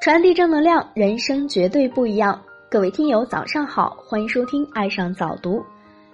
[0.00, 2.40] 传递正能量，人生绝对不一样。
[2.70, 5.58] 各位听友，早上好，欢迎收听《爱上早读》。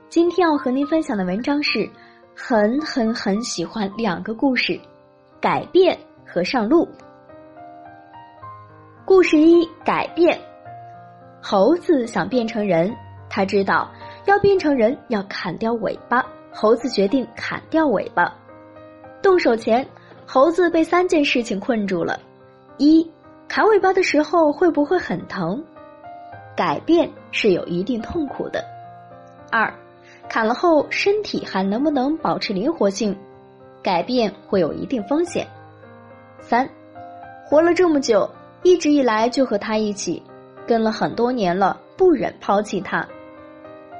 [0.08, 1.88] 今天要和您分享的文章是：
[2.34, 4.76] 很很很喜欢两个故事，
[5.40, 5.96] 改变
[6.26, 6.88] 和上路。
[9.04, 10.36] 故事一：改变。
[11.40, 12.92] 猴子想变成人，
[13.30, 13.88] 他知道
[14.24, 18.34] 要变成人要砍掉尾巴，猴子决定砍掉尾巴。
[19.22, 19.86] 动手前，
[20.26, 22.18] 猴子被三件事情困住了：
[22.78, 23.08] 一。
[23.56, 25.64] 砍尾巴的时候会不会很疼？
[26.54, 28.62] 改变是有一定痛苦的。
[29.50, 29.72] 二，
[30.28, 33.16] 砍了后身体还能不能保持灵活性？
[33.82, 35.46] 改变会有一定风险。
[36.38, 36.68] 三，
[37.46, 38.28] 活了这么久，
[38.62, 40.22] 一直以来就和他一起，
[40.66, 43.08] 跟了很多年了，不忍抛弃他。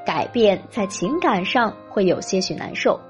[0.05, 3.01] 改变在情感上会有些许难受。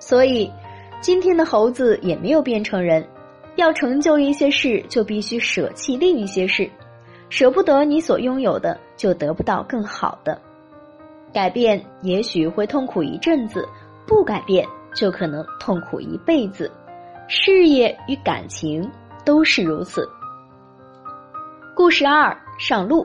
[0.00, 0.52] 所以，
[1.00, 3.06] 今天的猴子也没有变成人。
[3.58, 6.70] 要成就一些事，就必须舍弃另一些事，
[7.28, 10.40] 舍不得你所拥有的，就得不到更好的。
[11.34, 13.68] 改变也许会痛苦一阵子，
[14.06, 14.64] 不改变
[14.94, 16.70] 就可能痛苦一辈子。
[17.26, 18.88] 事业与感情
[19.24, 20.08] 都是如此。
[21.74, 23.04] 故事二：上路。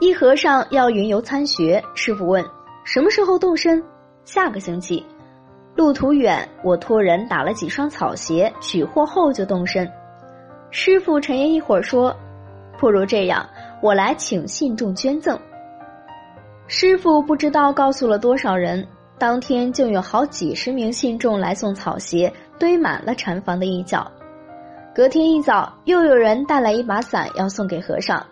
[0.00, 2.42] 一和尚要云游参学，师傅问
[2.82, 3.84] ：“什么时候动身？”
[4.24, 5.04] 下个星期。
[5.80, 9.90] 路途远，我托人打了几双草鞋，取货后就动身。
[10.70, 12.14] 师傅沉吟一会儿说
[12.78, 13.48] ：“不如这样，
[13.80, 15.40] 我来请信众捐赠。”
[16.68, 18.86] 师傅不知道告诉了多少人，
[19.18, 24.06] 当天就有好几十名信众来送草鞋，堆满了禅房的一角。
[24.94, 28.22] 隔天一早，又有人带来一把伞要送给和尚。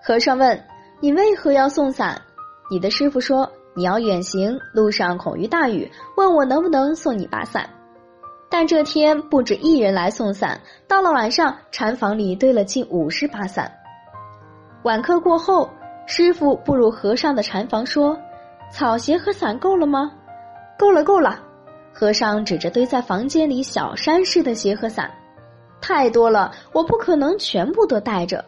[0.00, 0.56] 和尚问
[1.02, 2.16] ：“你为何要送伞？”
[2.70, 3.50] 你的师傅说。
[3.80, 7.66] 你要远行，路上恐遇大雨，问我能不能送你把伞。
[8.50, 13.72] 但这天不止一人来送伞，到了晚上，禅房里堆了近五十把伞。
[14.82, 15.66] 晚课过后，
[16.06, 18.14] 师傅步入和尚的禅房，说
[18.70, 20.12] ：“草鞋和伞够了吗
[20.78, 21.40] ？”“够了，够了。”
[21.90, 25.10] 和尚指着堆在房间里小山似的鞋和伞
[25.80, 28.44] ，“太多了，我不可能全部都带着。”“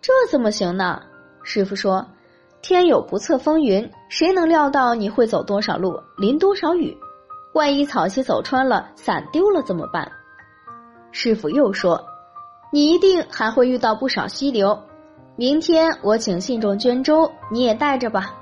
[0.00, 1.02] 这怎么行呢？”
[1.42, 2.06] 师傅说。
[2.62, 6.96] 天有不测风云，谁能料到你会走多少路，淋多少雨？
[7.52, 10.10] 万一草鞋走穿了，伞丢了怎么办？
[11.12, 12.04] 师傅又说
[12.72, 14.78] ：“你一定还会遇到不少溪流，
[15.36, 18.34] 明天我请信众捐粥，你也带着吧。”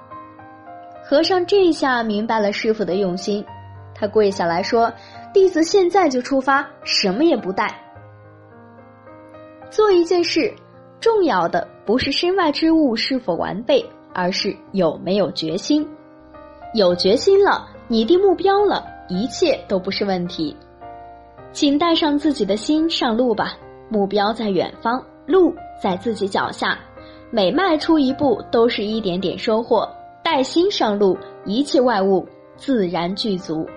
[1.05, 3.45] 和尚这下明白了师傅的用心，
[3.95, 4.91] 他跪下来说
[5.35, 7.79] ：“弟子现在就出发，什么也不带。
[9.71, 10.53] 做一件事，
[10.99, 15.87] 重要的不是身外之物是否完备。”而是有没有决心，
[16.73, 20.57] 有决心了，拟定目标了，一切都不是问题。
[21.53, 23.55] 请带上自己的心上路吧，
[23.89, 26.79] 目标在远方，路在自己脚下，
[27.31, 29.89] 每迈出一步都是一点点收获。
[30.23, 32.27] 带心上路，一切外物
[32.57, 33.69] 自然具足。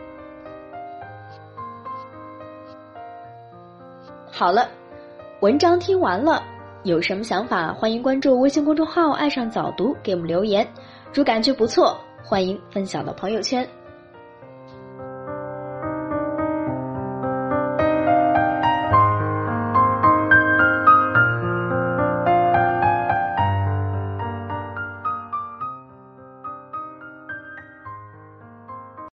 [4.31, 4.69] 好了，
[5.41, 6.41] 文章听完了。
[6.87, 10.65] 有什么想法，欢迎关注微信公众号“爱上早读”，给我们留言。
[11.13, 13.67] 如感觉不错，欢迎分享到朋友圈。